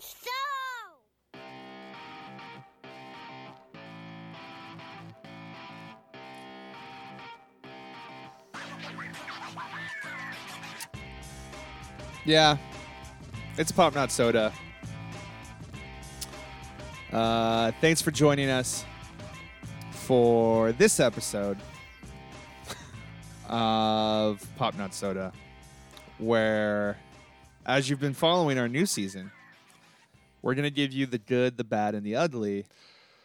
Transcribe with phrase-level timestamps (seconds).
[0.00, 0.30] show!
[12.24, 12.56] Yeah,
[13.56, 14.52] it's Pop Not Soda.
[17.12, 18.84] Uh, thanks for joining us
[19.92, 21.56] for this episode
[23.48, 25.32] of Pop Not Soda,
[26.18, 26.98] where,
[27.64, 29.30] as you've been following our new season,
[30.46, 32.66] we're going to give you the good, the bad, and the ugly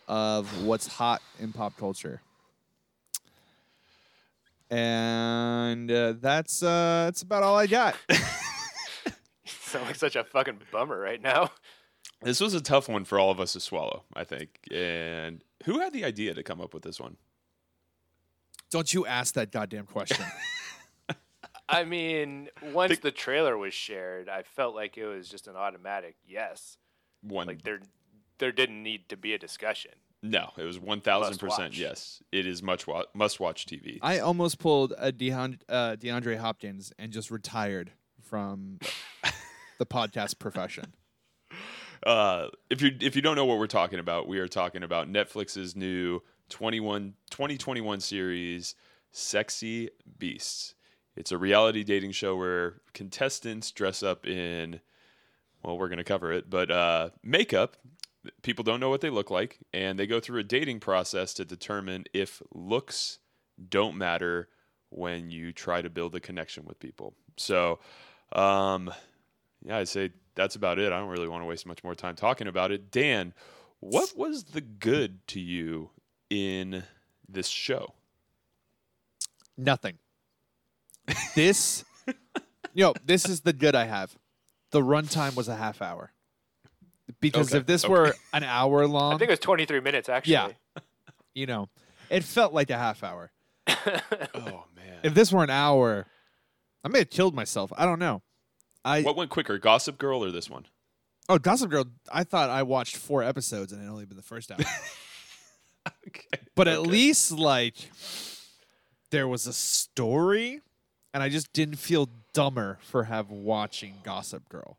[0.08, 2.20] of what's hot in pop culture.
[4.72, 7.96] And uh, that's uh, that's about all I got.
[9.46, 11.52] Sound like such a fucking bummer right now.
[12.24, 14.60] This was a tough one for all of us to swallow, I think.
[14.72, 17.18] And who had the idea to come up with this one?
[18.72, 20.26] Don't you ask that goddamn question.
[21.70, 26.16] I mean, once the trailer was shared, I felt like it was just an automatic
[26.28, 26.78] yes.
[27.22, 27.80] One Like there,
[28.40, 29.92] there didn't need to be a discussion.
[30.24, 32.22] No, it was one thousand percent yes.
[32.32, 33.98] It is much wa- must watch TV.
[34.02, 38.80] I almost pulled a DeAnd- uh, DeAndre Hopkins and just retired from
[39.80, 40.94] the podcast profession.
[42.06, 45.12] Uh, if you if you don't know what we're talking about, we are talking about
[45.12, 48.76] Netflix's new 21, 2021 series,
[49.12, 50.76] Sexy Beasts.
[51.16, 54.80] It's a reality dating show where contestants dress up in,
[55.64, 57.78] well, we're going to cover it, but uh, makeup.
[58.44, 61.46] People don't know what they look like, and they go through a dating process to
[61.46, 63.18] determine if looks
[63.70, 64.48] don't matter
[64.90, 67.16] when you try to build a connection with people.
[67.38, 67.80] So,
[68.34, 68.94] um,
[69.64, 70.92] yeah, I'd say that's about it.
[70.92, 72.92] I don't really want to waste much more time talking about it.
[72.92, 73.34] Dan,
[73.80, 75.90] what was the good to you
[76.30, 76.84] in
[77.28, 77.94] this show?
[79.58, 79.98] Nothing.
[81.36, 81.84] This,
[82.74, 84.16] you know, this is the good I have.
[84.72, 86.12] The runtime was a half hour.
[87.20, 87.92] Because Okay, if this okay.
[87.92, 90.34] were an hour long, I think it was 23 minutes actually.
[90.34, 90.50] yeah,
[91.36, 91.68] you know,
[92.10, 93.32] it felt like a half hour.
[94.34, 95.00] Oh man.
[95.04, 96.06] If this were an hour,
[96.84, 97.72] I may have killed myself.
[97.76, 98.22] I don't know.
[98.86, 100.66] I what went quicker, Gossip Girl or this one?
[101.30, 101.86] oh Gossip Girl.
[102.12, 104.60] I thought I watched four episodes and it only been the first hour.
[106.08, 106.22] Okay.
[106.56, 107.74] but at least like
[109.10, 110.62] there was a story
[111.12, 114.78] and i just didn't feel dumber for have watching gossip girl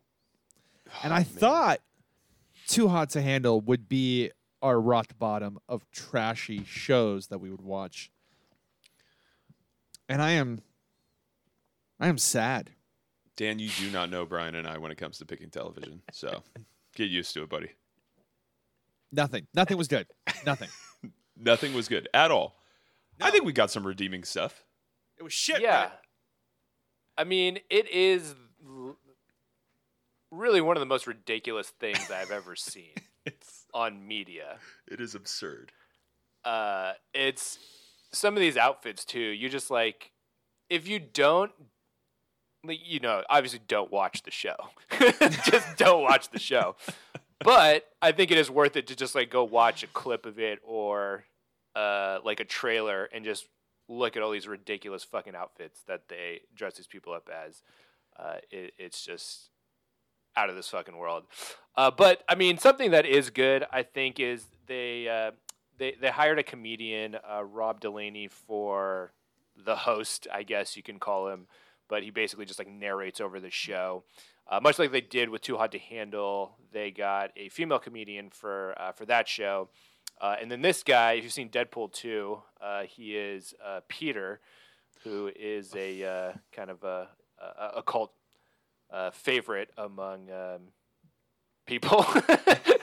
[1.03, 1.25] and oh, i man.
[1.25, 1.79] thought
[2.67, 4.31] too hot to handle would be
[4.61, 8.11] our rock bottom of trashy shows that we would watch
[10.07, 10.61] and i am
[11.99, 12.71] i am sad
[13.35, 16.03] Dan, you do not know Brian and I when it comes to picking television.
[16.11, 16.43] So
[16.95, 17.71] get used to it, buddy.
[19.11, 20.05] nothing nothing was good
[20.45, 20.69] nothing
[21.35, 22.55] Nothing was good at all.
[23.19, 24.63] I think we got some redeeming stuff.
[25.17, 25.89] it was shit yeah.
[27.17, 28.35] I mean, it is
[28.65, 28.97] l-
[30.31, 32.93] really one of the most ridiculous things I've ever seen
[33.25, 34.57] It's on media.
[34.87, 35.71] it is absurd.
[36.43, 37.57] uh, it's
[38.11, 39.19] some of these outfits too.
[39.19, 40.11] You just like
[40.69, 41.51] if you don't,
[42.63, 44.55] like, you know, obviously don't watch the show.
[45.45, 46.75] just don't watch the show.
[47.39, 50.39] But I think it is worth it to just like go watch a clip of
[50.39, 51.25] it or
[51.75, 53.45] uh, like a trailer and just
[53.87, 57.61] look at all these ridiculous fucking outfits that they dress these people up as.
[58.17, 59.49] Uh, it, it's just
[60.35, 61.23] out of this fucking world.
[61.75, 65.31] Uh, but I mean, something that is good, I think, is they uh,
[65.77, 69.13] they they hired a comedian, uh, Rob Delaney, for
[69.55, 71.47] the host, I guess you can call him.
[71.89, 74.03] But he basically just like narrates over the show,
[74.47, 76.57] uh, much like they did with Too Hot to Handle.
[76.71, 79.69] They got a female comedian for uh, for that show,
[80.23, 84.39] uh, and then this guy, if you've seen Deadpool two, uh, he is uh, Peter,
[85.03, 88.13] who is a uh, kind of a a, a cult
[88.89, 90.61] uh, favorite among um,
[91.65, 92.05] people.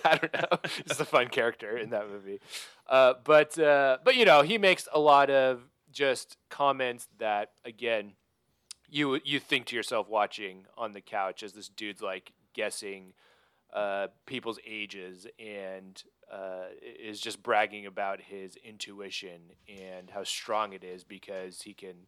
[0.04, 0.58] I don't know.
[0.86, 2.40] He's a fun character in that movie.
[2.86, 8.12] Uh, but but you know, he makes a lot of just comments that again
[8.86, 13.14] you you think to yourself watching on the couch as this dude's like guessing
[14.26, 21.02] people's ages and uh, is just bragging about his intuition and how strong it is
[21.02, 22.06] because he can,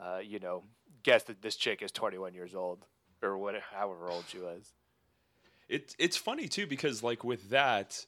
[0.00, 0.64] uh, you know,
[1.02, 2.86] guess that this chick is 21 years old
[3.22, 4.72] or whatever, however old she was.
[5.68, 8.04] It's it's funny too because like with that,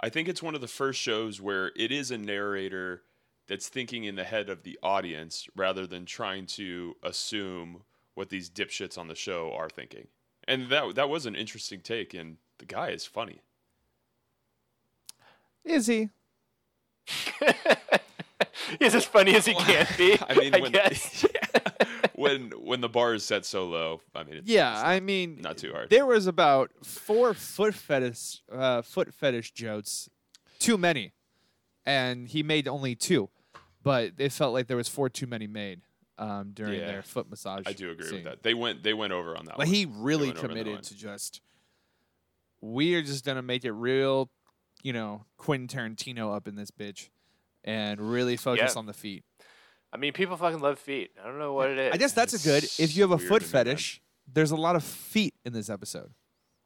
[0.00, 3.02] I think it's one of the first shows where it is a narrator
[3.46, 7.82] that's thinking in the head of the audience rather than trying to assume
[8.14, 10.08] what these dipshits on the show are thinking.
[10.48, 13.40] And that that was an interesting take and the guy is funny.
[15.66, 16.08] Is he
[18.80, 20.18] He's as funny as he can be.
[20.28, 21.24] I mean, I when, guess.
[22.14, 25.40] when when the bar is set so low, I mean, it's, Yeah, it's I mean,
[25.40, 25.88] not too hard.
[25.90, 30.08] there was about four foot fetish uh, foot fetish jokes,
[30.58, 31.12] too many,
[31.84, 33.28] and he made only two,
[33.84, 35.82] but it felt like there was four too many made
[36.18, 36.86] um, during Yeah.
[36.86, 37.62] their foot massage.
[37.66, 38.14] I do agree scene.
[38.16, 38.42] with that.
[38.42, 39.56] They went they went over on that.
[39.58, 39.74] But one.
[39.74, 40.64] he really went over the line.
[40.64, 41.40] committed to just
[42.60, 44.28] we are just gonna make it real,
[44.86, 47.08] you know, Quentin Tarantino up in this bitch,
[47.64, 48.78] and really focus Yeah.
[48.78, 49.24] on the feet.
[49.92, 51.10] I mean, people fucking love feet.
[51.20, 51.92] I don't know what it is.
[51.92, 52.62] I guess that's a good.
[52.78, 53.64] If you have a foot me, man.
[53.66, 54.00] fetish,
[54.32, 56.10] there's a lot of feet in this episode,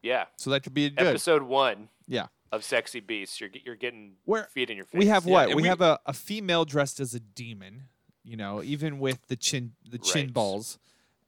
[0.03, 0.25] Yeah.
[0.35, 1.07] so that could be good.
[1.07, 2.27] Episode one Yeah.
[2.51, 3.39] of Sexy Beasts.
[3.41, 4.99] You're you're getting Where feet in your face.
[4.99, 5.47] we have what?
[5.47, 7.89] and We, we- have a, a female dressed as a demon.
[8.23, 10.33] You know, even with the chin the chin Right.
[10.33, 10.77] balls,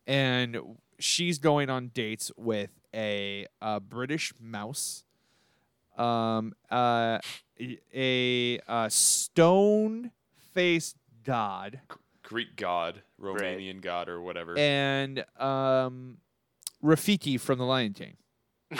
[0.05, 5.03] and she's going on dates with a, a British mouse,
[5.97, 7.19] um, uh,
[7.59, 10.11] a, a stone
[10.53, 11.81] faced god,
[12.23, 14.57] Greek god, Romanian god, or whatever.
[14.57, 16.17] and um,
[16.83, 18.17] Rafiki from The Lion King.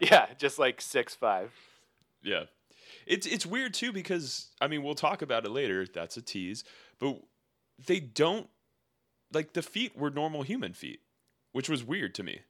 [0.00, 1.52] yeah, just like six five.
[2.22, 2.44] Yeah.
[3.06, 5.86] It's it's weird too because I mean we'll talk about it later.
[5.92, 6.64] That's a tease,
[6.98, 7.20] but
[7.86, 8.48] they don't
[9.32, 11.00] like the feet were normal human feet,
[11.52, 12.40] which was weird to me.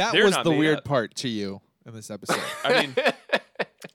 [0.00, 0.84] That They're was not the made weird up.
[0.84, 2.40] part to you in this episode.
[2.64, 2.94] I mean,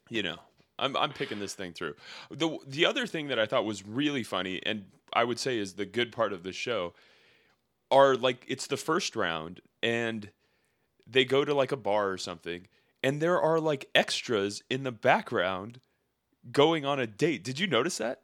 [0.09, 0.37] you know,
[0.77, 1.95] I'm I'm picking this thing through.
[2.29, 5.73] The the other thing that I thought was really funny and I would say is
[5.73, 6.93] the good part of the show
[7.89, 10.29] are like it's the first round and
[11.07, 12.67] they go to like a bar or something
[13.01, 15.79] and there are like extras in the background
[16.51, 17.43] going on a date.
[17.43, 18.21] Did you notice that?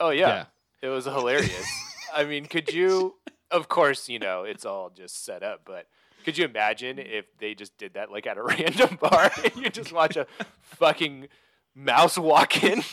[0.00, 0.46] Oh yeah.
[0.82, 1.66] it was hilarious.
[2.14, 3.16] I mean, could you?
[3.52, 5.86] Of course, you know it's all just set up, but
[6.24, 9.70] could you imagine if they just did that like at a random bar and you
[9.70, 10.26] just watch a
[10.62, 11.28] fucking
[11.74, 12.82] mouse walk in?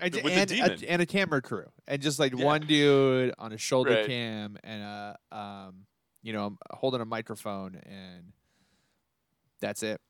[0.00, 0.70] and, With the and, demon.
[0.82, 2.44] a, and a camera crew, and just like Yeah.
[2.44, 4.06] one dude on a shoulder Right.
[4.06, 5.86] cam and a um,
[6.22, 8.32] you know, holding a microphone, and
[9.60, 10.00] that's it.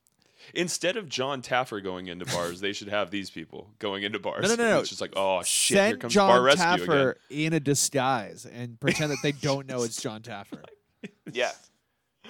[0.54, 4.42] Instead of John Taffer going into bars, they should have these people going into bars.
[4.48, 4.78] no, no, no.
[4.80, 7.46] It's just like, oh shit, here Send comes John bar rescue Taffer again.
[7.46, 10.62] in a disguise and pretend that they don't know it's John Taffer.
[11.32, 11.50] yeah,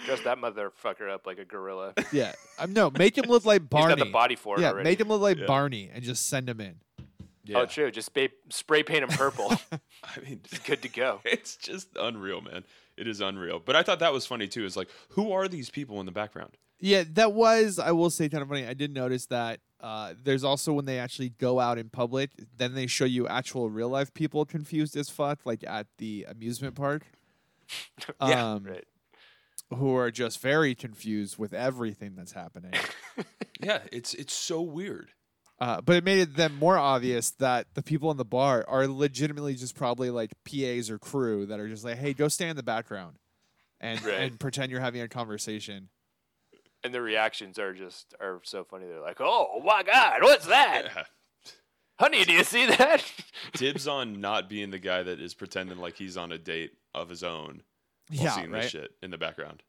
[0.07, 1.95] dress that motherfucker up like a gorilla.
[2.13, 3.97] Yeah, um, no, make him look like He's Barney.
[3.97, 4.89] got the body for it yeah, already.
[4.89, 5.47] make him look like Yeah.
[5.47, 6.77] Barney and just send him in.
[7.45, 7.61] Yeah.
[7.61, 7.91] Oh, true.
[7.91, 9.51] Just spray, spray paint him purple.
[9.73, 11.21] I mean, it's Good to go.
[11.25, 12.65] it's just unreal, man.
[12.97, 13.59] It is unreal.
[13.65, 14.65] But I thought that was funny too.
[14.65, 16.57] Is like, who are these people in the background?
[16.81, 18.67] Yeah, that was I will say kind of funny.
[18.67, 22.75] I did notice that uh, there's also when they actually go out in public, then
[22.75, 27.05] they show you actual real life people confused as fuck, like at the amusement park.
[28.21, 28.85] Yeah, um, Right.
[29.73, 32.73] Who are just very confused with everything that's happening.
[33.63, 35.11] Yeah, it's it's so weird.
[35.61, 38.89] Uh, but it made it then more obvious that the people in the bar are
[38.89, 42.57] legitimately just probably like PAs or crew that are just like, hey, go stay in
[42.57, 43.17] the background
[43.79, 44.15] and Right.
[44.15, 45.91] and pretend you're having a conversation.
[46.83, 48.87] And the reactions are just are so funny.
[48.87, 51.03] They're like, "Oh my god, what's that, Yeah.
[51.99, 52.25] honey?
[52.25, 53.05] Do you see that?"
[53.55, 57.09] Dibs on not being the guy that is pretending like he's on a date of
[57.09, 57.63] his own
[58.09, 58.63] while Yeah, seeing right.
[58.63, 59.63] this shit in the background.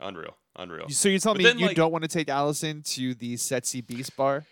[0.00, 0.88] Unreal, unreal.
[0.90, 3.36] So you tell But me then, you like- don't want to take Allison to the
[3.36, 4.44] Sexy Beast bar?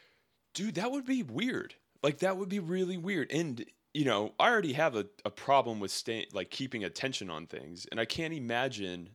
[0.55, 4.51] dude that would be weird like that would be really weird and you know i
[4.51, 8.35] already have a, a problem with staying like keeping attention on things and i can't
[8.35, 9.09] imagine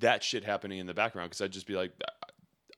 [0.00, 1.92] that shit happening in the background because i'd just be like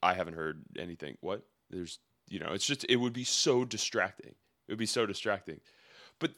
[0.05, 1.17] i haven't heard anything.
[1.21, 1.43] What?
[1.69, 4.35] There's you know it's just it would be so distracting.
[4.67, 5.59] It would be so distracting.
[6.19, 6.31] But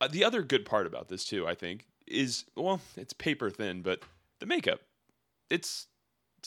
[0.00, 3.82] uh, the other good part about this too i think is well it's paper thin
[3.82, 4.00] but
[4.40, 4.80] the makeup
[5.50, 5.86] it's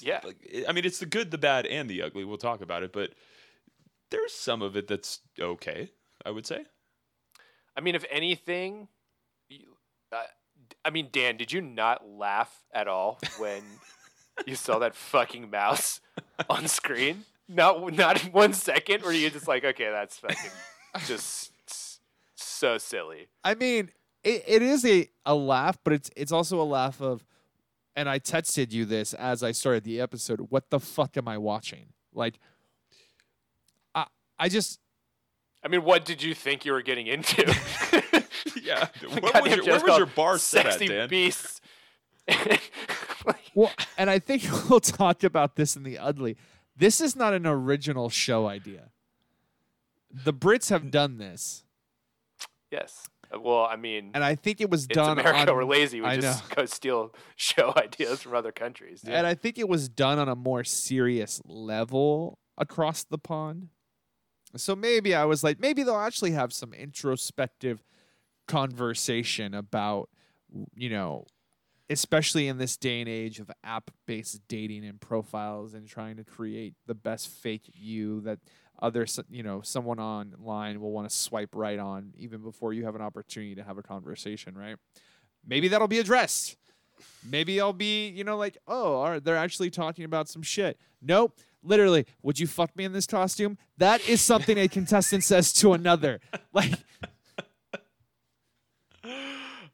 [0.02, 0.20] Yeah.
[0.24, 2.26] like i mean it's the good the bad and the ugly.
[2.26, 3.12] We'll talk about it but
[4.12, 5.92] there's some of it that's okay
[6.26, 6.66] i would say.
[7.78, 8.88] I mean, if anything,
[9.50, 9.76] you,
[10.14, 10.24] uh,
[10.86, 13.62] I mean, Dan, did you not laugh at all when
[14.46, 16.02] you saw that fucking mouse
[16.50, 17.26] on screen?
[17.48, 19.04] Not not in one second.
[19.04, 20.52] where you just like, okay, that's fucking
[21.06, 21.52] just
[22.36, 23.28] so silly?
[23.44, 23.92] I mean,
[24.24, 27.24] it, it is a, a laugh, but it's it's also a laugh of,
[27.96, 30.48] and I texted you this as I started the episode.
[30.50, 31.88] What the fuck am I watching?
[32.14, 32.40] Like,
[33.94, 34.06] I
[34.40, 34.80] I just
[35.64, 37.44] I mean, what did you think you were getting into?
[38.62, 38.88] yeah
[39.20, 41.62] what was your, where was your bar set at Sexy dan Beasts.
[43.56, 46.38] Well, and I think we'll talk about this in the ugly.
[46.78, 48.90] This is not an original show idea.
[50.12, 51.64] The Brits have done this,
[52.72, 53.08] yes.
[53.38, 55.20] Well, I mean, and I think it was it's done.
[55.20, 55.52] America.
[55.52, 56.00] on, We're lazy.
[56.00, 59.04] We I just go steal show ideas from other countries.
[59.06, 63.70] and I think it was done on a more serious level across the pond.
[64.56, 67.84] So maybe I was like, maybe they'll actually have some introspective
[68.48, 70.10] conversation about
[70.76, 71.26] you know
[71.90, 76.74] especially in this day and age of app-based dating and profiles and trying to create
[76.88, 78.40] the best fake you that
[78.82, 82.96] other you know someone online will want to swipe right on even before you have
[82.96, 84.78] an opportunity to have a conversation right?
[85.48, 86.58] Maybe that'll be addressed.
[87.24, 90.80] Maybe i'll be you know like oh right, they're actually talking about some shit.
[91.02, 91.38] Nope.
[91.64, 93.58] Literally would you fuck me in this costume?
[93.78, 96.20] That is something a contestant says to another.
[96.54, 96.72] Like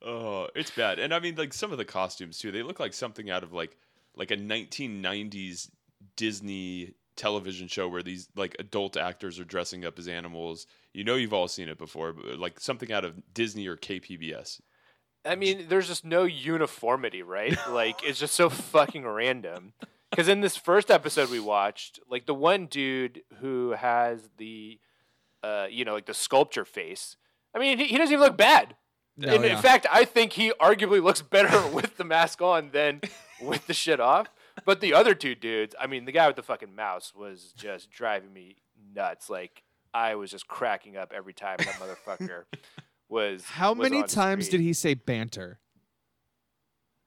[0.03, 0.99] Oh, it's bad.
[0.99, 2.51] And I mean, like some of the costumes too.
[2.51, 3.77] They look like something out of like
[4.15, 5.69] like a 1990s
[6.15, 10.65] Disney television show where these like adult actors are dressing up as animals.
[10.93, 14.61] You know, you've all seen it before, but like something out of Disney or KPBS.
[15.23, 17.55] I mean, there's just no uniformity, right?
[17.69, 19.73] like it's just so fucking random.
[20.09, 24.79] Because in this first episode we watched, like the one dude who has the,
[25.43, 27.15] uh, you know, like the sculpture face.
[27.55, 28.75] I mean, he, he doesn't even look bad.
[29.17, 29.55] No, and yeah.
[29.55, 33.01] in fact, I think he arguably looks better with the mask on than
[33.41, 34.27] with the shit off.
[34.65, 37.89] But the other two dudes, I mean, the guy with the fucking mouse was just
[37.89, 38.57] driving me
[38.93, 39.29] nuts.
[39.29, 39.63] Like
[39.93, 42.43] I was just cracking up every time that motherfucker
[43.09, 43.43] was.
[43.45, 45.59] how was many times did he say banter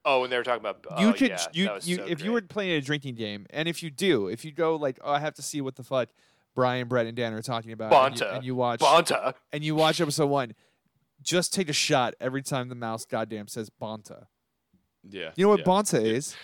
[0.07, 2.31] Oh, when they were talking about you oh, could yeah, you, you so if you
[2.31, 5.19] were playing a drinking game and if you do if you go like oh i
[5.19, 6.09] have to see what the fuck
[6.53, 9.33] brian brett and dan are talking about and you, and you watch Bonta.
[9.51, 10.53] and you watch episode one
[11.25, 14.27] just take a shot every time the mouse goddamn says bonta
[15.03, 15.31] Yeah.
[15.35, 15.65] you know what yeah.
[15.65, 16.35] bonta is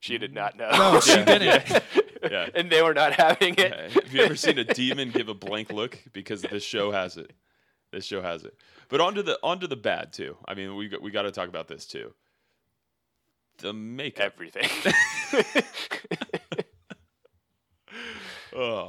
[0.00, 0.70] She did not know.
[0.70, 1.42] No, she didn't.
[1.42, 1.80] yeah,
[2.30, 2.48] yeah.
[2.54, 3.58] and they were not having it.
[3.58, 3.88] Yeah.
[4.02, 5.98] Have you ever seen a demon give a blank look?
[6.12, 7.32] Because this show has it.
[7.90, 8.54] This show has it.
[8.88, 10.36] But onto the onto the bad too.
[10.46, 12.14] I mean, we got, we got to talk about this too.
[13.58, 14.34] The makeup.
[14.34, 14.68] Everything.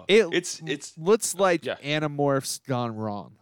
[0.07, 0.97] It it's it's.
[0.97, 1.75] looks like Yeah.
[1.83, 3.35] animorphs gone wrong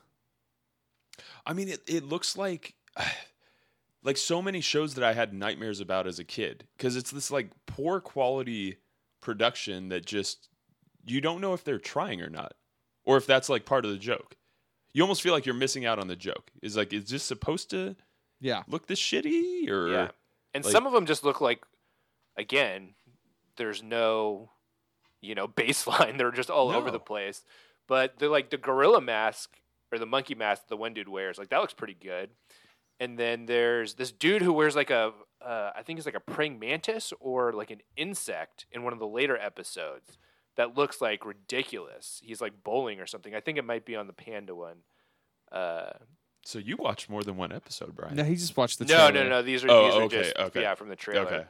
[1.46, 2.76] I mean, it, it looks like
[4.04, 7.32] like so many shows that I had nightmares about as a kid because it's this
[7.32, 8.78] like poor quality
[9.22, 10.50] production that just
[11.06, 12.54] you don't know if they're trying or not,
[13.06, 14.36] or if that's like part of the joke.
[14.94, 16.52] You almost feel like you're missing out on the joke.
[16.62, 17.96] Is like, is this supposed to
[18.42, 19.88] yeah look this shitty or?
[19.90, 20.08] yeah.
[20.54, 21.64] And like- some of them just look like,
[22.36, 22.96] again,
[23.58, 24.50] there's no,
[25.22, 26.18] you know, baseline.
[26.18, 27.44] They're just all over the place.
[27.88, 29.58] But the like the gorilla mask
[29.92, 32.30] or the monkey mask the one dude wears, like that looks pretty good.
[33.00, 36.20] And then there's this dude who wears like a, uh, I think it's like a
[36.20, 40.18] praying mantis or like an insect in one of the later episodes
[40.56, 42.20] that looks like ridiculous.
[42.24, 43.36] He's like bowling or something.
[43.36, 44.78] I think it might be on the panda one.
[45.52, 45.92] Uh,
[46.44, 48.16] So you watched more than one episode, Brian?
[48.16, 49.12] no he just watched the no, trailer.
[49.12, 49.42] no, no, no.
[49.44, 50.62] These are Oh, these are just okay.
[50.62, 51.26] yeah from the trailer.
[51.28, 51.46] Okay.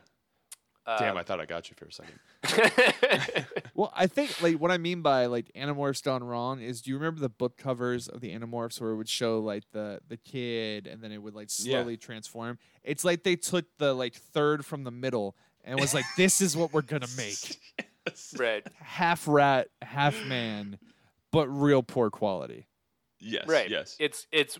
[1.00, 3.46] Damn, um, I thought I got you for a second.
[3.74, 6.96] Well, I think like what I mean by like Animorphs gone wrong is do you
[6.98, 10.88] remember the book covers of the Animorphs where it would show like the the kid
[10.88, 11.74] and then it would like Yeah.
[11.82, 12.58] slowly transform?
[12.84, 16.58] It's like they took the like third from the middle and was like, this is
[16.58, 17.60] what we're gonna make.
[18.40, 20.80] right, Half rat, half man,
[21.32, 22.66] but real poor quality.
[23.20, 23.48] Yes.
[23.48, 23.70] right.
[23.70, 23.96] Yes.
[24.00, 24.58] It's it's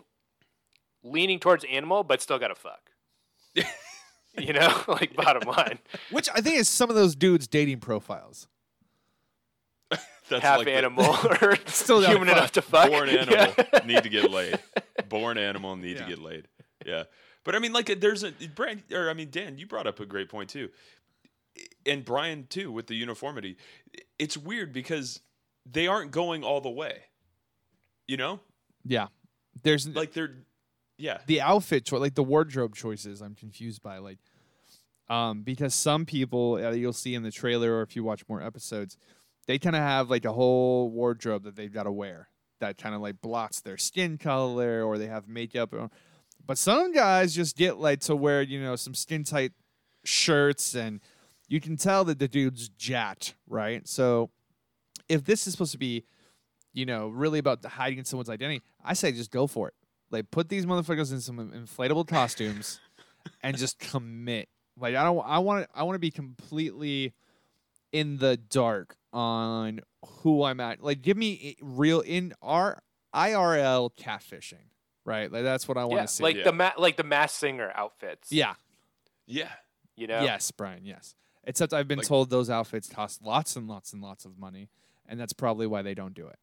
[1.02, 2.90] leaning towards animal, but still got to fuck.
[4.46, 5.78] you know, like bottom line,
[6.10, 8.48] Which I think is some of those dudes' dating profiles.
[10.28, 12.36] That's half like the animal or Still human fuck.
[12.36, 12.90] enough to fuck.
[12.90, 13.22] born Yeah.
[13.22, 14.58] animal need to get laid.
[15.08, 16.02] Born animal need Yeah.
[16.04, 16.48] to get laid.
[16.84, 17.04] Yeah.
[17.44, 20.06] But I mean, like, there's a Brian, or I mean, Dan, you brought up a
[20.06, 20.68] great point too,
[21.86, 23.56] and Brian too with the uniformity.
[24.18, 25.20] It's weird because
[25.64, 27.04] they aren't going all the way.
[28.06, 28.40] You know,
[28.84, 29.06] Yeah.
[29.62, 30.36] There's like they're,
[30.98, 33.98] yeah, the outfit choice, like the wardrobe choices, I'm confused by.
[33.98, 34.18] Like,
[35.08, 38.42] um, because some people uh, you'll see in the trailer, or if you watch more
[38.42, 38.98] episodes,
[39.46, 42.28] they kind of have like a whole wardrobe that they've got to wear
[42.60, 45.72] that kind of like blocks their skin color, or they have makeup.
[46.44, 49.52] But some guys just get like to wear, you know, some skin tight
[50.04, 51.00] shirts, and
[51.46, 53.86] you can tell that the dude's jacked, right?
[53.86, 54.30] So,
[55.08, 56.04] if this is supposed to be
[56.78, 59.74] you know, really about hiding someone's identity, I say just go for it.
[60.10, 62.80] Like put these motherfuckers in some inflatable costumes
[63.42, 64.48] and just commit.
[64.78, 67.14] Like I don't I want to I want to be completely
[67.92, 69.80] in the dark on
[70.22, 70.82] who I'm at.
[70.82, 72.82] Like give me real in our
[73.14, 74.68] IRL catfishing,
[75.04, 75.30] right?
[75.32, 76.22] Like that's what I want Yeah, to see.
[76.22, 76.44] like Yeah.
[76.44, 78.30] the ma- like the Masked Singer outfits.
[78.32, 78.54] yeah.
[79.26, 79.50] yeah.
[79.96, 80.22] you know.
[80.22, 81.14] Yes, Brian, yes.
[81.44, 84.68] Except I've been Like- told those outfits cost lots and lots and lots of money,
[85.06, 86.38] and that's probably why they don't do it.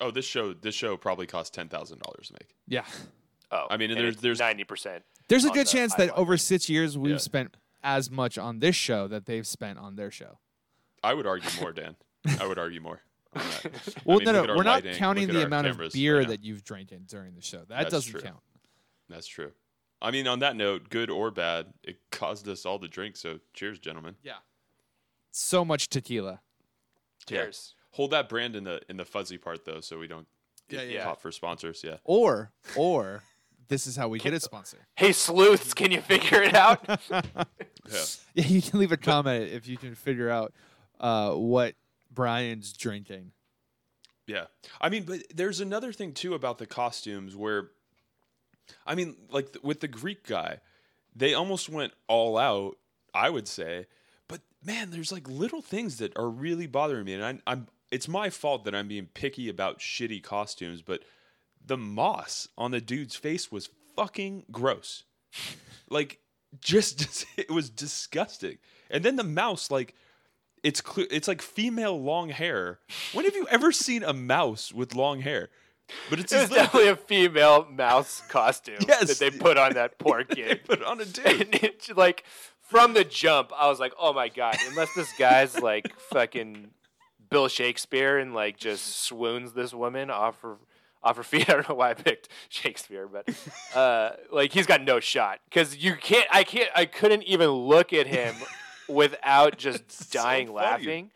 [0.00, 2.54] Oh, this show, this show probably cost ten thousand dollars to make.
[2.66, 2.84] Yeah.
[3.50, 5.04] Oh, I mean, and and there's- there's- ninety percent.
[5.28, 7.18] There's a good the chance that over six years we've Yeah.
[7.18, 10.38] spent as much on this show that they've spent on their show.
[11.04, 11.96] I would argue more, Dan.
[12.40, 13.00] I would argue more.
[13.34, 13.94] on that.
[14.04, 16.64] Well, mean, no, no, we're not counting the our amount of beer right that you've
[16.64, 17.58] drank in during the show.
[17.58, 18.20] That That's doesn't true.
[18.20, 18.40] count.
[19.08, 19.52] That's true.
[20.02, 23.16] I mean, on that note, good or bad, it caused us all to drink.
[23.16, 24.16] So, cheers, gentlemen.
[24.22, 24.38] Yeah.
[25.30, 26.40] So much tequila.
[27.28, 27.46] Yeah.
[27.90, 27.96] Cheers.
[27.96, 30.26] Hold that brand in the in the fuzzy part though, so we don't
[30.68, 31.04] get yeah.
[31.04, 31.82] caught for sponsors.
[31.84, 31.96] Yeah.
[32.04, 33.22] Or, or
[33.68, 34.78] this is how we get a sponsor.
[34.96, 37.00] Hey sleuths, can you figure it out?
[37.90, 38.04] Yeah.
[38.34, 40.52] Yeah, you can leave a comment if you can figure out
[41.00, 41.74] uh, what
[42.08, 43.32] Brian's drinking.
[44.26, 44.44] Yeah.
[44.80, 47.70] I mean, but there's another thing too about the costumes where,
[48.86, 50.58] I mean, like th- with the Greek guy,
[51.16, 52.76] they almost went all out,
[53.12, 53.86] I would say.
[54.28, 57.14] But man, there's like little things that are really bothering me.
[57.14, 61.02] And I'm, I'm it's my fault that I'm being picky about shitty costumes, but
[61.64, 65.04] the moss on the dude's face was fucking gross.
[65.90, 66.18] like,
[66.60, 68.58] just, it was disgusting.
[68.90, 69.94] And then the mouse, like,
[70.62, 72.80] it's clear it's like female long hair.
[73.14, 75.48] When have you ever seen a mouse with long hair?
[76.10, 79.08] But it's It definitely a female mouse costume Yes.
[79.08, 80.64] that they put on that poor they kid.
[80.64, 81.96] put on a dude.
[81.96, 82.24] like
[82.60, 86.70] from the jump, I was like, "Oh my god!" Unless this guy's like fucking
[87.30, 90.56] Bill Shakespeare and like just swoons this woman off her
[91.02, 91.48] off her feet.
[91.48, 93.28] I don't know why I picked Shakespeare, but
[93.74, 96.26] uh, like he's got no shot because you can't.
[96.30, 96.70] I can't.
[96.74, 98.34] I couldn't even look at him
[98.88, 101.10] without just It's so dying laughing,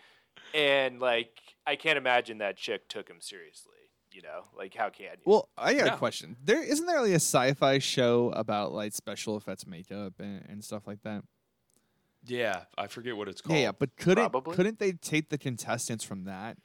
[0.55, 1.31] and like
[1.67, 3.71] I can't imagine that chick took him seriously.
[4.13, 5.23] You know, like how can you?
[5.27, 5.95] Well, I got Yeah.
[5.95, 6.37] a question.
[6.45, 10.87] There isn't there like a sci-fi show about like special effects makeup and, and stuff
[10.87, 11.25] like that.
[12.27, 13.59] Yeah, I forget what it's called.
[13.59, 14.55] Yeah, yeah, but couldn't Probably.
[14.57, 16.57] couldn't they take the contestants from that,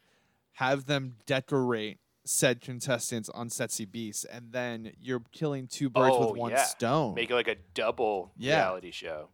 [0.53, 6.27] have them decorate said contestants on Sexy Beast, and then you're killing two birds Oh,
[6.29, 6.63] with one yeah.
[6.63, 7.15] stone.
[7.15, 8.57] Make it like a double Yeah.
[8.57, 9.29] reality show.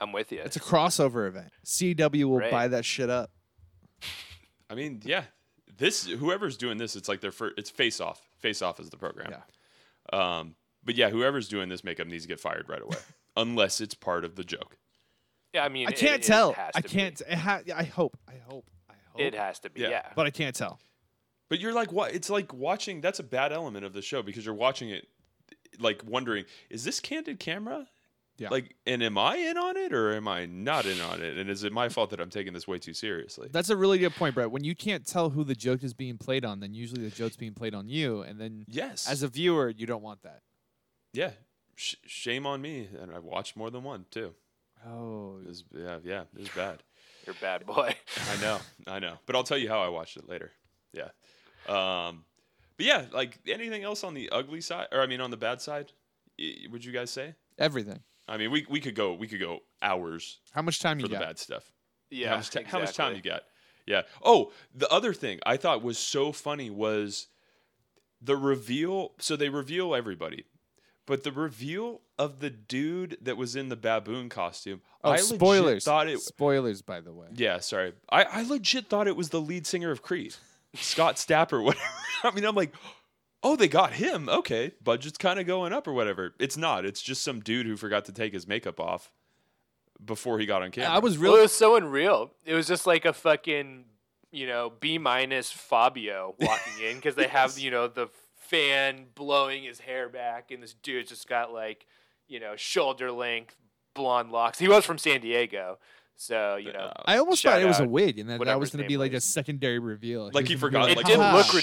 [0.00, 0.40] I'm with you.
[0.40, 1.52] it's a crossover event.
[1.64, 2.50] CW will Right.
[2.50, 3.30] buy that shit up.
[4.70, 5.24] I mean, yeah.
[5.76, 7.54] This whoever's doing this, it's like their first.
[7.58, 8.20] It's Face Off.
[8.38, 9.30] Face Off is the program.
[9.32, 10.38] Yeah.
[10.38, 12.96] Um, but yeah, whoever's doing this makeup needs to get fired right away,
[13.40, 14.76] unless it's part of the joke.
[15.54, 16.52] yeah, I mean, I can't it tell.
[16.52, 17.20] has I to can't.
[17.20, 18.16] It ha- I hope.
[18.28, 18.70] I hope.
[18.88, 19.20] I hope.
[19.20, 19.80] It has to be.
[19.82, 19.90] Yeah.
[19.90, 20.06] Yeah.
[20.14, 20.78] but I can't tell.
[21.48, 22.14] But you're like, what?
[22.14, 23.00] It's like watching.
[23.00, 25.08] That's a bad element of the show because you're watching it,
[25.80, 27.88] like wondering, is this candid camera?
[28.38, 28.48] Yeah.
[28.48, 31.36] Like, and am I in on it or am I not in on it?
[31.36, 33.50] And is it my fault that I'm taking this way too seriously?
[33.52, 34.50] That's a really good point, Brett.
[34.50, 37.36] When you can't tell who the joke is being played on, then usually the joke's
[37.36, 39.06] being played on you, and then yes.
[39.10, 40.40] as a viewer, you don't want that.
[41.12, 41.32] yeah.
[41.80, 44.34] Sh- shame on me, and I watched more than one too.
[44.86, 46.82] Oh, It was, yeah, yeah, it was bad.
[47.26, 47.94] You're a bad boy.
[48.32, 49.14] I know, I know.
[49.24, 50.52] But I'll tell you how I watched it later.
[50.92, 51.08] Yeah.
[51.68, 52.24] Um,
[52.76, 55.60] but yeah, like anything else on the ugly side, or I mean on the bad
[55.62, 55.92] side,
[56.70, 57.34] would you guys say?
[57.58, 58.00] everything.
[58.28, 61.08] I mean, we we could go we could go hours How much time for you
[61.08, 61.22] the got?
[61.22, 61.72] bad stuff.
[62.10, 62.28] Yeah.
[62.30, 63.42] how much, ti- how much time you got?
[63.86, 64.02] Yeah.
[64.22, 67.26] Oh, the other thing I thought was so funny was
[68.20, 69.12] the reveal.
[69.18, 70.44] So they reveal everybody,
[71.10, 74.80] but the reveal of the dude that was in the baboon costume.
[75.02, 75.84] Oh, I legit spoilers!
[75.84, 76.20] Thought it.
[76.20, 77.26] spoilers, by the way.
[77.34, 77.94] Yeah, sorry.
[78.08, 80.36] I, I legit thought it was the lead singer of Creed,
[80.76, 81.84] Scott Stapp or whatever.
[82.22, 82.72] I mean, I'm like,
[83.42, 84.28] oh, they got him.
[84.28, 86.32] Okay, budget's kind of going up or whatever.
[86.38, 86.84] It's not.
[86.84, 89.10] It's just some dude who forgot to take his makeup off
[90.04, 90.90] before he got on camera.
[90.90, 92.30] I was Well, really it was so unreal.
[92.44, 93.84] It was just like a fucking,
[94.30, 98.06] you know, B minus Fabio walking in because they have, you know, the
[98.50, 101.86] fan blowing his hair back, and this dude's just got like,
[102.28, 103.56] you know, shoulder length
[103.94, 104.58] blonde locks.
[104.58, 105.78] He was from San Diego,
[106.16, 108.70] so you know, Uh, I almost thought it was a wig, and that, that was
[108.70, 110.24] going to be like a secondary reveal.
[110.24, 111.46] Like was he gonna forgot, it like, did "Ah." look.
[111.46, 111.60] "Ah,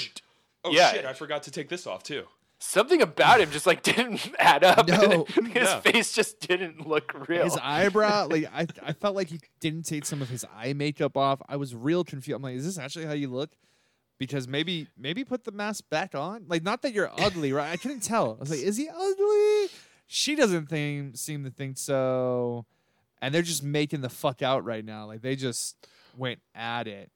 [0.64, 0.92] oh yeah.
[0.92, 1.04] shit!
[1.04, 2.24] I forgot to take this off too.
[2.60, 4.88] something about him just like didn't add up.
[4.88, 5.24] No.
[5.52, 5.80] his Yeah.
[5.80, 7.44] face just didn't look real.
[7.44, 11.16] His eyebrow, like I, I felt like he didn't take some of his eye makeup
[11.16, 11.40] off.
[11.48, 12.34] I was real confused.
[12.36, 13.50] I'm like, is this actually how you look?
[14.18, 16.44] Because maybe, maybe put the mask back on.
[16.48, 17.70] Like, not that you're ugly, right?
[17.70, 18.36] I couldn't tell.
[18.36, 19.68] I was like, is he ugly?
[20.06, 22.66] She doesn't think, seem to think so.
[23.22, 25.06] And they're just making the fuck out right now.
[25.06, 25.76] Like they just
[26.16, 27.10] went at it.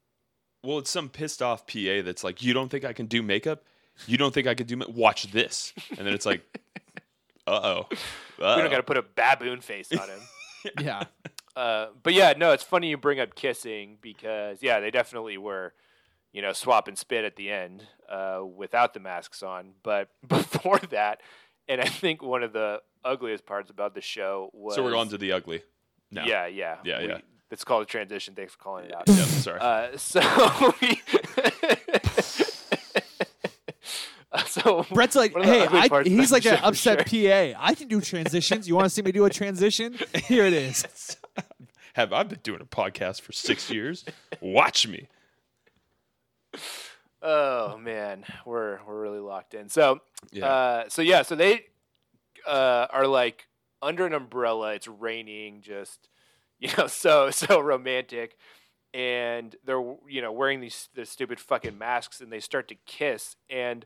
[0.64, 3.64] Well, it's some pissed off PA that's like, you don't think I can do makeup?
[4.06, 4.76] You don't think I can do?
[4.76, 6.40] Ma- Watch this, and then it's like,
[7.46, 7.96] uh oh, we
[8.44, 10.20] don't got to put a baboon face on him.
[10.80, 11.04] Yeah.
[11.56, 15.74] Uh, but yeah, no, it's funny you bring up kissing because yeah, they definitely were,
[16.32, 19.72] you know, swap and spit at the end uh, without the masks on.
[19.82, 21.20] But before that,
[21.68, 25.08] and I think one of the ugliest parts about the show was So we're on
[25.08, 25.62] to the ugly.
[26.10, 26.24] No.
[26.24, 27.18] yeah, yeah, Yeah, we- yeah.
[27.50, 28.34] It's called a transition.
[28.34, 29.02] Thanks for calling it out.
[29.06, 29.60] Yeah, sorry.
[29.60, 30.20] Uh, so
[30.80, 31.02] we.
[34.46, 37.52] So Brett's like, one of the hey, I, he's like an upset sure.
[37.54, 37.58] PA.
[37.60, 38.66] I can do transitions.
[38.66, 39.98] You want to see me do a transition?
[40.24, 41.16] Here it is.
[41.94, 44.06] Have I been doing a podcast for six years?
[44.40, 45.08] Watch me.
[47.22, 49.68] Oh man, we're we're really locked in.
[49.68, 50.00] So
[50.32, 50.46] Yeah.
[50.46, 51.66] uh, so yeah, so they
[52.46, 53.46] uh, are like
[53.80, 54.74] under an umbrella.
[54.74, 56.08] It's raining, just
[56.58, 58.36] you know, so so romantic,
[58.92, 63.36] and they're you know wearing these the stupid fucking masks, and they start to kiss,
[63.48, 63.84] and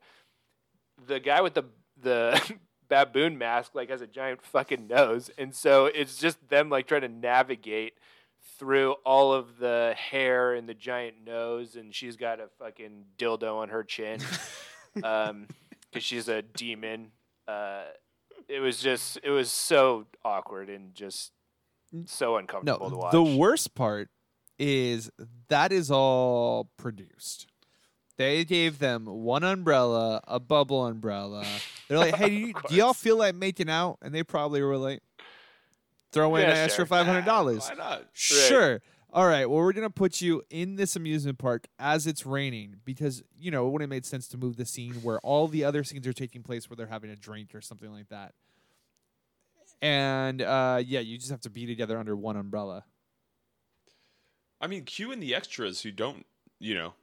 [1.07, 1.65] the guy with the
[2.01, 2.41] the
[2.89, 7.03] baboon mask like has a giant fucking nose, and so it's just them like trying
[7.03, 7.95] to navigate
[8.59, 13.57] through all of the hair and the giant nose, and she's got a fucking dildo
[13.57, 14.21] on her chin,
[15.05, 15.47] um,
[15.91, 17.11] because she's a demon.
[17.47, 17.83] Uh,
[18.49, 21.33] it was just, it was so awkward and just
[22.07, 23.13] so uncomfortable to No, watch.
[23.13, 24.09] the worst part
[24.59, 25.11] is
[25.49, 27.47] that is all produced.
[28.19, 31.45] They gave them one umbrella, a bubble umbrella.
[31.89, 34.79] They're like, "Hey, do, you, do y'all feel like making out?" And they probably were
[34.79, 35.03] like,
[36.17, 38.09] "Throw in Yeah, an extra five hundred dollars." Why not?
[38.13, 38.81] Sure.
[39.13, 39.49] All right.
[39.49, 43.67] Well, we're gonna put you in this amusement park as it's raining because you know
[43.67, 46.13] it wouldn't have made sense to move the scene where all the other scenes are
[46.13, 48.35] taking place where they're having a drink or something like that.
[49.83, 52.85] And uh, yeah, you just have to be together under one umbrella.
[54.61, 56.25] I mean, cue in the extras who don't,
[56.59, 56.95] you know,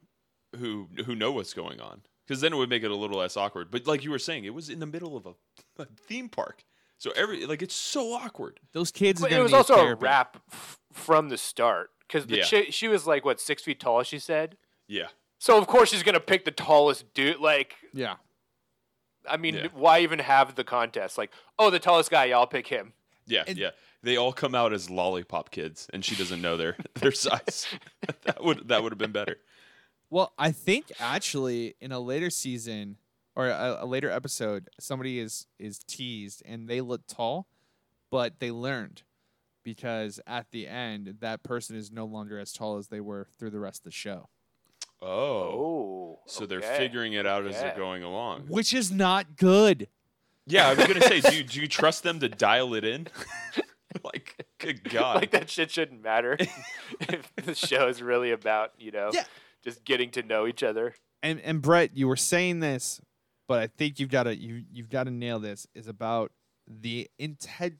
[0.58, 3.36] who who know what's going on, because then it would make it a little less
[3.36, 3.70] awkward.
[3.70, 5.34] But like you were saying, it was in the middle of a,
[5.82, 6.64] a theme park,
[7.04, 8.60] so every like it's so awkward.
[8.72, 9.20] Those kids.
[9.20, 10.04] But are it was need also a therapy.
[10.04, 12.44] rap f- from the start because the Yeah.
[12.48, 14.56] chi- she was like what six feet tall, she said.
[14.88, 17.40] Yeah, So of course she's gonna pick the tallest dude.
[17.40, 18.16] Like, Yeah.
[19.28, 19.66] I mean, Yeah.
[19.72, 21.16] why even have the contest?
[21.16, 22.92] Like, oh, the tallest guy, yeah, I'll pick him.
[23.26, 23.70] yeah, And- yeah.
[24.02, 27.66] They all come out as lollipop kids, and she doesn't know their their size.
[28.24, 29.38] that would that would have been better.
[30.10, 32.98] Well, I think actually in a later season
[33.36, 37.46] or a, a later episode, somebody is is teased and they look tall,
[38.10, 39.02] but they learned
[39.62, 43.50] because at the end that person is no longer as tall as they were through
[43.50, 44.28] the rest of the show,
[45.02, 48.42] Oh, Oh, so they're figuring it out as they're going along.
[48.48, 49.88] which is not good.
[50.46, 53.08] Yeah, I was gonna say, do you, do you trust them to dial it in?
[54.04, 55.16] like, good God.
[55.16, 56.36] like that shit shouldn't matter
[57.00, 59.24] if the show is really about you know Yeah.
[59.62, 60.94] just getting to know each other.
[61.22, 63.00] And and Brett, you were saying this,
[63.46, 65.66] but I think you've got to you you've got to nail this.
[65.74, 66.32] Is about
[66.66, 67.76] the integ.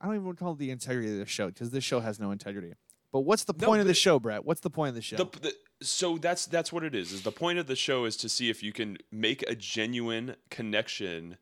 [0.00, 2.00] I don't even want to call it the integrity of the show because this show
[2.00, 2.74] has no integrity.
[3.12, 4.44] But what's the No, point of the show, Brett?
[4.44, 5.16] What's the point of the show?
[5.16, 7.12] The, the, so that's that's what it is.
[7.12, 10.36] Is the point of the show is to see if you can make a genuine
[10.50, 11.36] connection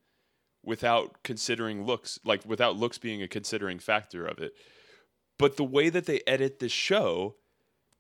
[0.65, 4.53] without considering looks, like without looks being a considering factor of it.
[5.39, 7.37] But the way that they edit the show,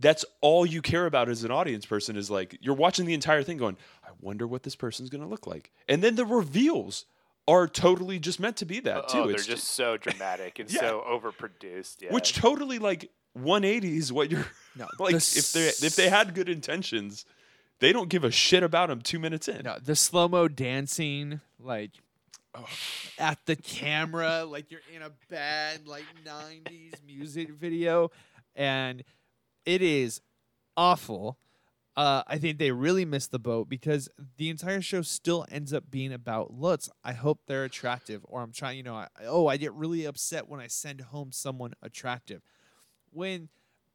[0.01, 3.43] that's all you care about as an audience person is like you're watching the entire
[3.43, 5.71] thing going, I wonder what this person's going to look like.
[5.89, 7.05] And then the reveals
[7.47, 9.19] are totally just meant to be that too.
[9.19, 10.81] oh, they're It's just so dramatic and Yeah.
[10.81, 12.03] so overproduced.
[12.03, 12.13] Yeah.
[12.13, 16.49] which totally like 180s what you're no, like the if they if they had good
[16.49, 17.25] intentions,
[17.81, 19.63] they don't give a shit about them two minutes in.
[19.65, 21.91] No, the slow mo dancing, like
[22.55, 22.67] oh.
[23.19, 28.11] at the camera, like you're in a bad like '90s music video,
[28.55, 29.03] and
[29.65, 30.21] it is
[30.77, 31.39] awful.
[31.97, 35.91] Uh, I think they really missed the boat because the entire show still ends up
[35.91, 36.89] being about looks.
[37.05, 38.77] I hope they're attractive, or I'm trying.
[38.79, 42.43] You know, I, oh, I get really upset when I send home someone attractive.
[43.11, 43.49] When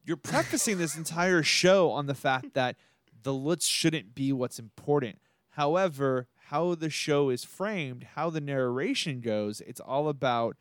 [0.04, 2.76] you're prefacing this entire show on the fact that
[3.22, 5.18] the looks shouldn't be what's important.
[5.50, 10.56] However, how the show is framed, how the narration goes, it's all about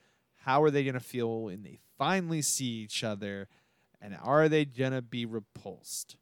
[0.45, 3.47] how are they going to feel when they finally see each other
[4.05, 6.15] and are they going to be repulsed?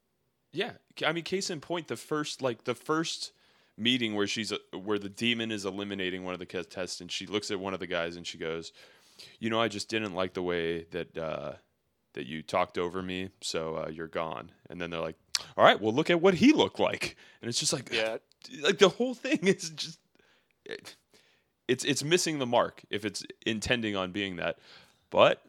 [0.54, 0.72] Yeah,
[1.06, 3.34] I mean, case in point, the first like the first
[3.78, 7.26] meeting where she's uh, where the demon is eliminating one of the contestants, and she
[7.26, 8.72] looks at one of the guys and she goes,
[9.40, 11.54] "You know, I just didn't like the way that uh,
[12.14, 15.18] that you talked over me, so uh, you're gone." And then they're like,
[15.58, 18.18] "All right, well, look at what he looked like," and it's just like, yeah,
[18.62, 20.00] like the whole thing is just
[20.66, 20.96] it,
[21.68, 24.60] it's it's missing the mark if it's intending on being that.
[25.10, 25.44] But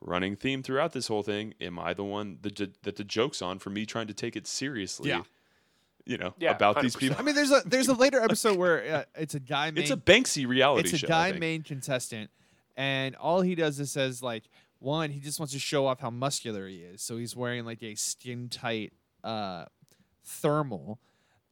[0.00, 3.58] running theme throughout this whole thing, am I the one that that the joke's on
[3.58, 5.10] for me trying to take it seriously?
[5.10, 5.22] Yeah.
[6.04, 6.98] You know, Yeah, about these 100%.
[7.00, 7.16] people.
[7.18, 9.90] I mean, there's a there's a later episode where uh, it's a guy main, it's
[9.90, 11.06] a Banksy reality it's a show.
[11.08, 12.30] Guy main contestant,
[12.76, 14.44] and all he does is says like
[14.78, 17.82] one, he just wants to show off how muscular he is, so he's wearing like
[17.82, 19.66] a skin tight uh,
[20.24, 20.98] thermal,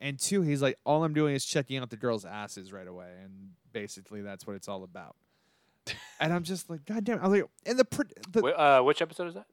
[0.00, 3.11] and two, he's like, all I'm doing is checking out the girls' asses right away,
[3.22, 5.16] and basically that's what it's all about.
[6.20, 7.18] And I'm just like, God damn!
[7.20, 9.46] I was like, and the, pr- the Wh- uh, which episode is that?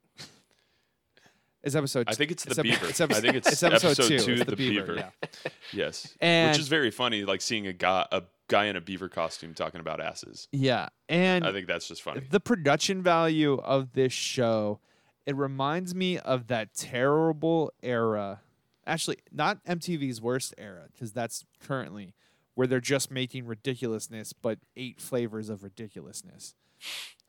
[1.63, 2.09] it's episode.
[2.09, 2.87] I think it's the ep- beaver.
[2.87, 4.19] It's epi- I think it's, it's episode, episode two.
[4.19, 4.85] two, It's the, the beaver.
[4.95, 5.11] beaver.
[5.23, 5.51] Yeah.
[5.71, 9.07] Yes, And which is very funny, like seeing a guy a guy in a beaver
[9.09, 10.47] costume talking about asses.
[10.51, 12.21] yeah, and I think that's just funny.
[12.29, 14.79] the production value of this show
[15.25, 18.41] it reminds me of that terrible era
[18.85, 22.13] actually not MTV's worst era because that's currently
[22.55, 26.53] where they're just making ridiculousness, but eight flavors of ridiculousness.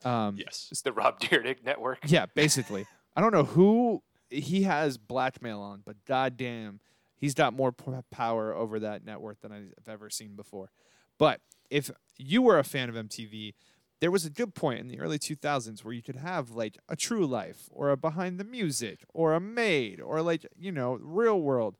[0.03, 0.67] Um, Yes.
[0.71, 1.99] It's the Rob Dyrdek network.
[2.05, 2.85] yeah, basically.
[3.15, 6.79] I don't know who he has blackmail on, but goddamn,
[7.17, 7.73] he's got more
[8.11, 10.71] power over that network than I've ever seen before.
[11.17, 13.53] But if you were a fan of MTV,
[14.01, 16.95] there was a good point in the early 2000s where you could have like a
[16.97, 21.39] True Life or a Behind the Music or a Made or like, you know, Real
[21.39, 21.77] World.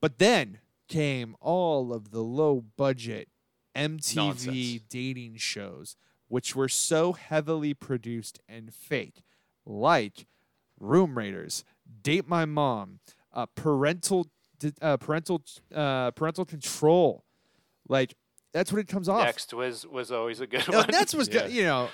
[0.00, 0.58] But then
[0.88, 3.28] came all of the low budget
[3.74, 4.80] MTV Nonsense.
[4.88, 5.96] dating shows,
[6.28, 9.22] which were so heavily produced and fake,
[9.64, 10.26] like
[10.80, 11.64] Room Raiders,
[12.02, 13.00] Date My Mom,
[13.32, 14.26] uh, Parental
[14.80, 15.42] uh, Parental
[15.74, 17.24] uh, Parental Control.
[17.88, 18.14] Like
[18.52, 19.24] that's what it comes off.
[19.24, 20.86] Next was was always a good No, one.
[20.90, 21.42] that's what's Yeah.
[21.42, 21.52] good.
[21.52, 21.88] You know,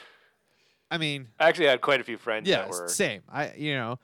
[0.91, 3.23] I mean, I actually had quite a few friends yeah, that were same.
[3.29, 3.99] I you know,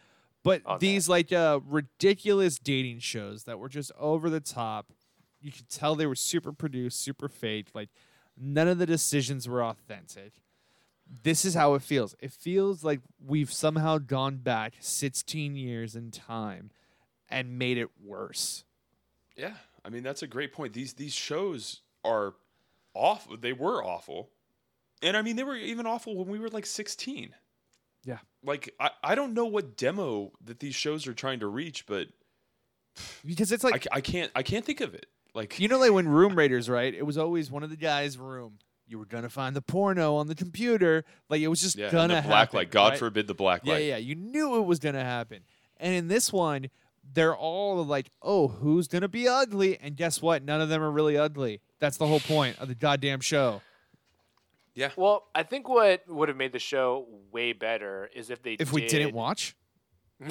[0.48, 4.92] but these like uh ridiculous dating shows that were just over the top.
[5.40, 7.68] You could tell they were super produced, super fake.
[7.74, 7.90] Like
[8.36, 10.32] none of the decisions were authentic.
[11.22, 12.14] This is how it feels.
[12.20, 16.70] It feels like we've somehow gone back 16 years in time
[17.28, 18.64] and made it worse.
[19.36, 20.72] Yeah, I mean that's a great point.
[20.72, 22.34] These these shows are
[22.94, 23.36] awful.
[23.36, 24.30] They were awful,
[25.02, 27.34] and I mean they were even awful when we were like sixteen.
[28.04, 28.18] Yeah.
[28.44, 32.08] Like I, I don't know what demo that these shows are trying to reach, but
[33.24, 35.06] Because it's like ca- I, can't I can't think of it.
[35.34, 36.92] Like You know, like when Room Raiders, right?
[36.92, 38.58] It was always one of the guys' room.
[38.86, 41.04] You were gonna find the porno on the computer.
[41.28, 42.56] Like it was just yeah, gonna the black happen.
[42.58, 42.70] light.
[42.70, 42.98] God right?
[42.98, 43.82] forbid the black light.
[43.82, 43.96] Yeah, yeah.
[43.98, 45.40] You knew it was gonna happen.
[45.76, 46.70] And in this one,
[47.12, 50.42] they're all like, "Oh, who's gonna be ugly?" And guess what?
[50.42, 51.60] None of them are really ugly.
[51.78, 53.60] That's the whole point of the goddamn show.
[54.96, 58.72] Well, I think what would have made the show way better is if they If
[58.72, 59.56] we didn't watch,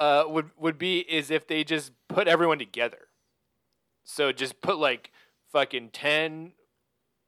[0.00, 3.08] uh, would would be is if they just put everyone together.
[4.04, 5.10] So just put like
[5.52, 6.52] fucking ten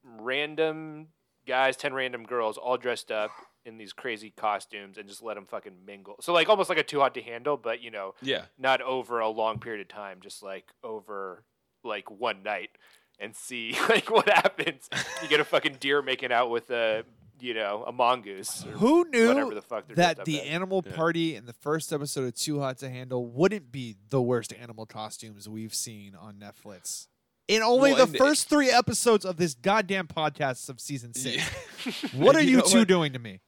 [0.04, 1.08] random
[1.46, 3.30] guys, ten random girls, all dressed up
[3.64, 6.16] in these crazy costumes, and just let them fucking mingle.
[6.20, 8.44] So like almost like a too hot to handle, but you know, Yeah.
[8.58, 11.44] not over a long period of time, just like over
[11.84, 12.70] like one night,
[13.18, 14.88] and see like what happens.
[15.22, 17.04] You get a fucking deer making out with a
[17.40, 18.64] you know a mongoose.
[18.66, 20.46] Or who knew whatever the fuck that the as.
[20.48, 20.96] animal Yeah.
[20.96, 24.86] party in the first episode of Too Hot to Handle wouldn't be the worst animal
[24.86, 27.06] costumes we've seen on Netflix?
[27.46, 31.36] In only Well, the and- first three episodes of this goddamn podcast of season six.
[31.36, 31.92] Yeah.
[32.20, 32.88] What are And you, know two what?
[32.88, 33.40] doing to me?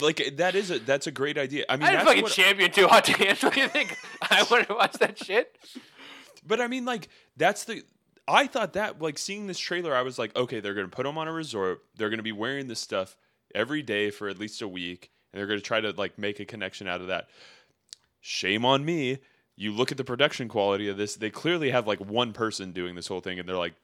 [0.00, 1.64] Like that is a that's a great idea.
[1.68, 3.50] I mean, I had a fucking what- champion too hot to handle.
[3.56, 5.56] You think I want to watch that shit?
[6.46, 7.82] But I mean, like that's the.
[8.28, 11.18] I thought that like seeing this trailer, I was like, okay, they're gonna put them
[11.18, 11.82] on a resort.
[11.96, 13.16] They're gonna be wearing this stuff
[13.54, 16.44] every day for at least a week, and they're gonna try to like make a
[16.44, 17.28] connection out of that.
[18.20, 19.18] Shame on me.
[19.56, 22.94] You look at the production quality of this; they clearly have like one person doing
[22.94, 23.74] this whole thing, and they're like,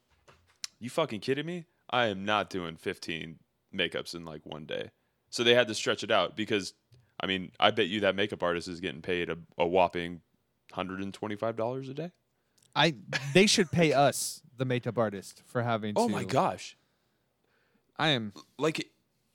[0.79, 1.67] "You fucking kidding me?
[1.91, 3.39] I am not doing 15
[3.75, 4.91] makeups in like one day."
[5.31, 6.73] So they had to stretch it out because,
[7.21, 10.23] I mean, I bet you that makeup artist is getting paid a, a whopping
[10.73, 12.13] hundred and twenty-five dollars a day.
[12.75, 12.95] I
[13.35, 16.77] they should pay us, the makeup artist, for having Oh to my gosh.
[17.99, 18.89] I am Like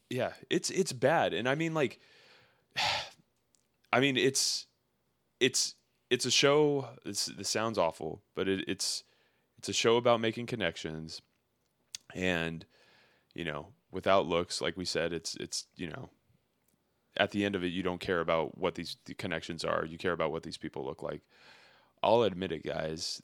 [0.09, 1.33] yeah, it's it's bad.
[1.33, 1.99] And I mean like
[3.93, 4.67] I mean it's
[5.39, 5.75] it's
[6.09, 9.03] it's a show this this sounds awful, but it, it's
[9.57, 11.21] it's a show about making connections
[12.13, 12.65] and
[13.33, 16.09] you know, without looks like we said it's it's you know
[17.17, 19.85] at the end of it you don't care about what these the connections are.
[19.85, 21.21] You care about what these people look like.
[22.03, 23.21] I'll admit it, guys.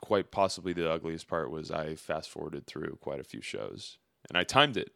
[0.00, 4.36] Quite possibly the ugliest part was I fast forwarded through quite a few shows and
[4.36, 4.90] I timed it.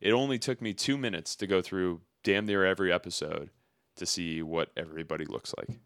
[0.00, 3.50] It only took me two minutes to go through damn near every episode
[3.96, 5.78] to see what everybody looks like.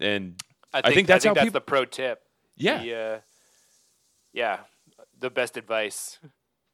[0.00, 0.40] And
[0.72, 2.22] I think, think that's I how think that's people- the pro tip.
[2.56, 3.20] yeah, The, uh,
[4.32, 4.58] yeah,
[5.18, 6.18] the best advice.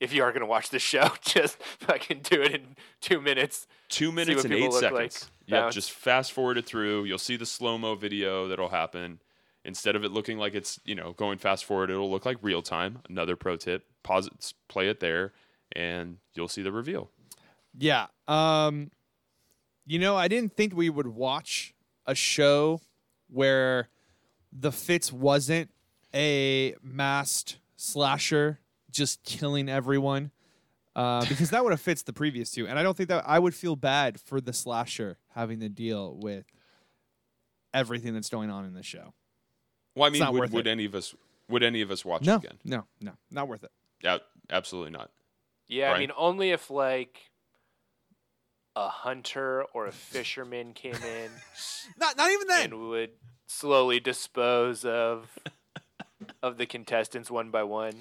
[0.00, 3.66] If you are gonna watch the show, just fucking do it in two minutes.
[3.90, 4.92] two minutes and eight seconds.
[4.92, 5.12] like.
[5.50, 5.74] Yep, Bounce.
[5.74, 7.04] just fast forward it through.
[7.04, 9.20] You'll see the slow mo video that'll happen.
[9.64, 12.62] Instead of it looking like it's you know going fast forward, it'll look like real
[12.62, 13.00] time.
[13.08, 15.32] Another pro tip: pause it, play it there,
[15.72, 17.10] and you'll see the reveal.
[17.76, 18.06] Yeah.
[18.28, 18.90] Um
[19.86, 21.74] you know, I didn't think we would watch
[22.06, 22.80] a show
[23.28, 23.88] where
[24.52, 25.70] the Fitz wasn't
[26.14, 28.60] a masked slasher
[28.90, 30.30] just killing everyone.
[30.96, 32.66] Uh, because that would have fits the previous two.
[32.66, 36.16] And I don't think that I would feel bad for the slasher having to deal
[36.20, 36.46] with
[37.72, 39.14] everything that's going on in the show.
[39.94, 41.14] Well, I mean, would, would any of us
[41.48, 42.58] would any of us watch No, it again?
[42.64, 43.72] no, no, not worth it.
[44.02, 44.18] Yeah,
[44.50, 45.10] absolutely not.
[45.68, 47.18] Yeah, I mean only if like
[48.76, 51.30] a hunter or a fisherman came in
[51.98, 52.64] Not not even then.
[52.72, 53.10] and would
[53.46, 55.38] slowly dispose of
[56.42, 57.94] of the contestants one by one.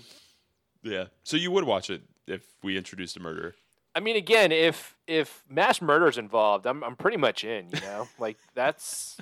[0.84, 1.06] Yeah.
[1.24, 3.56] So you would watch it if we introduced a murderer.
[3.96, 7.70] I mean, again, if if mass murder is involved, I'm I'm pretty much in.
[7.74, 9.18] You know, like that's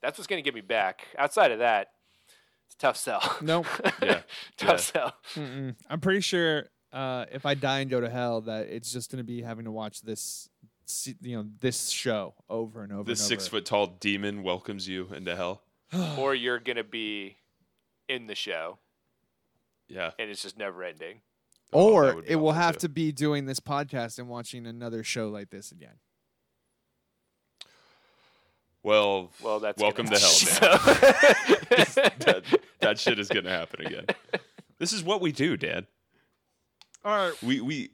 [0.00, 1.06] that's what's gonna get me back.
[1.18, 1.88] Outside of that,
[2.66, 3.36] it's a tough sell.
[3.40, 3.66] Nope.
[4.02, 4.20] Yeah.
[4.56, 4.76] tough Yeah.
[4.76, 5.14] sell.
[5.34, 5.74] Mm-mm.
[5.88, 9.18] I'm pretty sure uh, if I die and go to hell, that it's just going
[9.18, 10.48] to be having to watch this,
[10.84, 13.04] se- you know, this show over and over.
[13.04, 15.62] This and six foot tall demon welcomes you into hell.
[16.18, 17.36] or you're gonna be
[18.08, 18.78] in the show,
[19.88, 20.10] Yeah.
[20.18, 21.20] and it's just never ending.
[21.72, 22.80] Oh, that Or would be it will have too.
[22.80, 25.94] to be doing this podcast and watching another show like this again.
[28.82, 31.86] Well, Well, that's welcome gonna hell, man.
[31.86, 34.06] So- that, that shit is gonna happen again.
[34.78, 35.86] This is what we do, Dad.
[37.04, 37.42] All right.
[37.42, 37.90] We we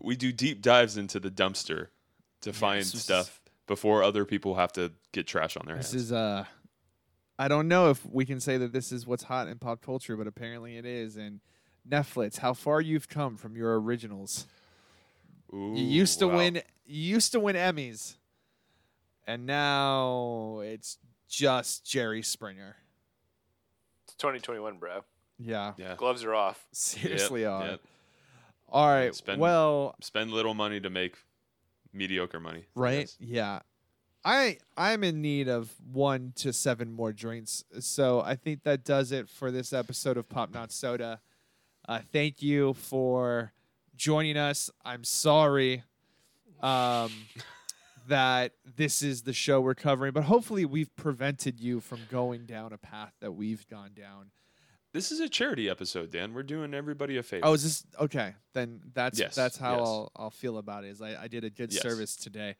[0.00, 1.88] we do deep dives into the dumpster
[2.42, 5.90] to find this is- stuff before other people have to get trash on their This
[5.92, 6.04] hands.
[6.04, 6.44] is uh
[7.40, 10.16] I don't know if we can say that this is what's hot in pop culture,
[10.16, 11.16] but apparently it is.
[11.16, 11.40] And
[11.90, 14.46] Netflix, how far you've come from your originals.
[15.54, 16.36] Ooh, You used to wow.
[16.36, 18.16] win you used to win Emmys.
[19.26, 20.98] And now it's
[21.28, 22.76] just Jerry Springer.
[24.06, 25.04] It's 2021, bro.
[25.38, 25.74] Yeah.
[25.76, 25.94] Yeah.
[25.96, 26.66] Gloves are off.
[26.72, 27.66] Seriously Yep, are.
[27.66, 27.80] yep.
[28.70, 29.14] All right.
[29.14, 31.16] Spend- well, Spend little money to make
[31.92, 32.64] mediocre money.
[32.74, 33.00] Right?
[33.00, 33.16] guess.
[33.20, 33.60] Yeah.
[34.24, 39.12] I I'm in need of one to seven more drinks, so I think that does
[39.12, 41.20] it for this episode of Pop Not Soda.
[41.88, 43.50] Uh, thank you for
[43.96, 44.70] joining us.
[44.84, 45.84] I'm sorry
[46.60, 47.10] um,
[48.08, 52.74] that this is the show we're covering, but hopefully we've prevented you from going down
[52.74, 54.30] a path that we've gone down.
[54.92, 56.34] This is a charity episode, Dan.
[56.34, 57.46] We're doing everybody a favor.
[57.46, 58.34] Oh, is this okay?
[58.52, 59.86] Then that's Yes, that's how yes.
[59.86, 60.88] I'll I'll feel about it.
[60.88, 61.82] Is I, I did a good Yes.
[61.82, 62.56] service today.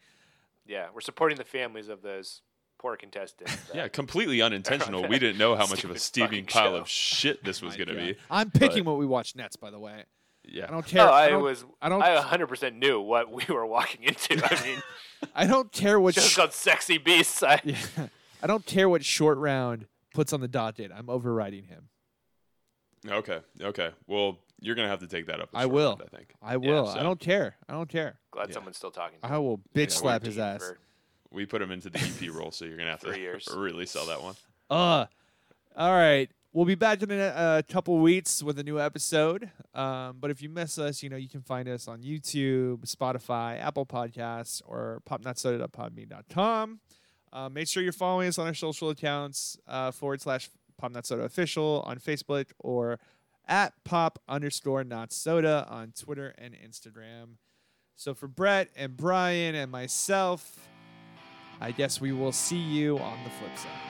[0.66, 2.42] Yeah, we're supporting the families of those
[2.78, 3.48] poor contestant.
[3.68, 5.02] that- yeah, completely unintentional.
[5.08, 6.76] We didn't know how much of a steaming pile show.
[6.76, 8.16] of shit this was going to be.
[8.30, 10.04] I'm picking but- what we watch next, by the way.
[10.50, 10.64] Yeah.
[10.66, 11.06] I don't care.
[11.06, 11.64] Oh, I, don't, was.
[11.82, 12.02] I don't.
[12.02, 14.40] I 100% knew what we were walking into.
[14.42, 14.82] I mean,
[15.34, 16.14] I don't care what.
[16.14, 17.76] just Sh- called "Sexy Beasts." I, yeah,
[18.42, 20.90] I don't care what short round puts on the dot date.
[20.94, 21.88] I'm overriding him.
[23.06, 23.40] Okay.
[23.60, 23.90] Okay.
[24.06, 25.50] Well, you're going to have to take that up.
[25.54, 25.96] I will.
[25.96, 26.34] Shortland, I think.
[26.42, 26.88] I will.
[26.88, 27.56] I so- don't care.
[27.68, 28.18] I don't care.
[28.30, 28.54] glad Yeah.
[28.54, 29.18] someone's still talking.
[29.22, 30.60] To I will bitch Yeah, slap his ass.
[30.60, 30.78] for-
[31.32, 33.48] We put him into the EP role, so you're going to have Three to years.
[33.56, 34.34] really sell that one.
[34.70, 35.06] Uh,
[35.76, 36.30] all right.
[36.52, 39.50] We'll be back in a, a couple weeks with a new episode.
[39.74, 43.62] Um, but if you miss us, you know you can find us on YouTube, Spotify,
[43.62, 46.80] Apple Podcasts, or popnotsoda.podbean.com.
[47.32, 50.48] Uh, make sure you're following us on our social accounts uh, forward slash
[50.82, 52.98] popnotsoda official on Facebook or
[53.46, 57.36] at pop underscore not soda on Twitter and Instagram.
[57.96, 60.68] So for Brett and Brian and myself,
[61.61, 63.88] I guess we will see you on the flip side.